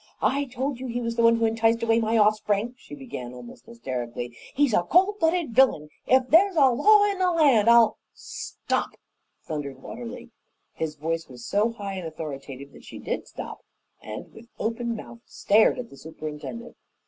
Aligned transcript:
"I 0.23 0.45
told 0.45 0.79
you 0.79 0.87
he 0.87 0.99
was 0.99 1.15
the 1.15 1.21
one 1.21 1.35
who 1.35 1.45
enticed 1.45 1.83
away 1.83 1.99
my 1.99 2.17
offspring," 2.17 2.73
she 2.75 2.95
began, 2.95 3.33
almost 3.35 3.67
hysterically. 3.67 4.35
"He's 4.55 4.73
a 4.73 4.81
cold 4.81 5.19
blooded 5.19 5.51
villain! 5.51 5.89
If 6.07 6.29
there's 6.29 6.55
a 6.55 6.69
law 6.71 7.03
in 7.05 7.19
the 7.19 7.29
land, 7.31 7.69
I'll" 7.69 7.99
"Stop!" 8.15 8.95
thundered 9.43 9.79
Watterly. 9.83 10.31
His 10.73 10.95
voice 10.95 11.29
was 11.29 11.45
so 11.45 11.73
high 11.73 11.93
and 11.99 12.07
authoritative 12.07 12.71
that 12.71 12.83
she 12.83 12.97
did 12.97 13.27
stop, 13.27 13.63
and 14.01 14.33
with 14.33 14.47
open 14.57 14.95
mouth 14.95 15.19
stared 15.27 15.77
at 15.77 15.91
the 15.91 15.97
superintendent. 15.97 16.77